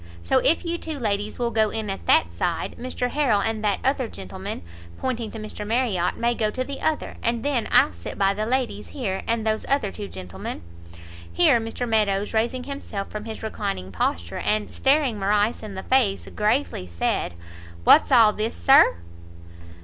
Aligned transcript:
So 0.23 0.39
if 0.39 0.65
you 0.65 0.79
two 0.79 0.97
ladies 0.97 1.37
will 1.37 1.51
go 1.51 1.69
in 1.69 1.87
at 1.91 2.07
that 2.07 2.33
side, 2.33 2.75
Mr 2.79 3.11
Harrel 3.11 3.39
and 3.39 3.63
that 3.63 3.77
other 3.83 4.07
gentleman," 4.07 4.63
pointing 4.97 5.29
to 5.29 5.37
Mr 5.37 5.61
Marriot, 5.63 6.17
"may 6.17 6.33
go 6.33 6.49
to 6.49 6.63
the 6.63 6.81
other, 6.81 7.17
and 7.21 7.45
then 7.45 7.67
I'll 7.71 7.93
sit 7.93 8.17
by 8.17 8.33
the 8.33 8.47
ladies 8.47 8.87
here, 8.87 9.21
and 9.27 9.45
those 9.45 9.63
other 9.69 9.91
two 9.91 10.07
gentlemen" 10.07 10.63
Here 11.31 11.59
Mr 11.59 11.87
Meadows, 11.87 12.33
raising 12.33 12.63
himself 12.63 13.11
from 13.11 13.25
his 13.25 13.43
reclining 13.43 13.91
posture, 13.91 14.39
and 14.39 14.71
staring 14.71 15.19
Morrice 15.19 15.61
in 15.61 15.75
the 15.75 15.83
face, 15.83 16.27
gravely 16.35 16.87
said, 16.87 17.35
"What's 17.83 18.11
all 18.11 18.33
this, 18.33 18.55
Sir!" 18.55 18.95